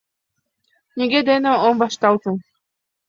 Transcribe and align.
Нигӧ 0.97 1.19
дене 1.29 1.51
ом 1.67 1.75
вашталте... 1.81 2.31